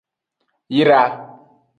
[0.77, 1.01] Yra.